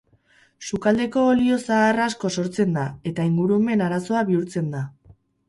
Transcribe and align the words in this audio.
Sukaldeko 0.69 1.25
olio 1.33 1.57
zahar 1.63 2.01
asko 2.07 2.31
sortzen 2.37 2.73
da 2.79 2.87
eta 3.11 3.27
ingurumen 3.33 3.87
arazoa 3.91 4.27
bihurtzen 4.33 4.75
da. 4.79 4.85